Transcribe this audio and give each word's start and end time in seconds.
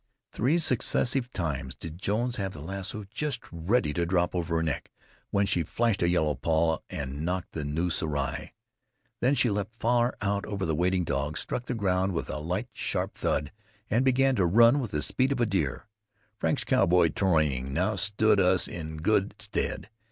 Three 0.31 0.57
successive 0.57 1.31
times 1.31 1.75
did 1.75 1.99
Jones 2.01 2.37
have 2.37 2.53
the 2.53 2.59
lasso 2.61 3.05
just 3.13 3.41
ready 3.51 3.93
to 3.93 4.03
drop 4.03 4.33
over 4.33 4.55
her 4.55 4.63
neck, 4.63 4.89
when 5.29 5.45
she 5.45 5.61
flashed 5.61 6.01
a 6.01 6.09
yellow 6.09 6.33
paw 6.33 6.79
and 6.89 7.23
knocked 7.23 7.51
the 7.51 7.63
noose 7.63 8.01
awry. 8.01 8.53
Then 9.19 9.35
she 9.35 9.51
leaped 9.51 9.75
far 9.75 10.17
out 10.19 10.43
over 10.47 10.65
the 10.65 10.73
waiting 10.73 11.03
dogs, 11.03 11.39
struck 11.39 11.65
the 11.65 11.75
ground 11.75 12.13
with 12.15 12.31
a 12.31 12.39
light, 12.39 12.69
sharp 12.73 13.13
thud, 13.13 13.51
and 13.91 14.03
began 14.03 14.35
to 14.37 14.45
run 14.47 14.79
with 14.79 14.89
the 14.89 15.03
speed 15.03 15.31
of 15.31 15.39
a 15.39 15.45
deer. 15.45 15.85
Frank's 16.39 16.63
cowboy 16.63 17.09
training 17.09 17.71
now 17.71 17.95
stood 17.95 18.39
us 18.39 18.67
in 18.67 18.97
good 19.03 19.35
stead. 19.39 19.91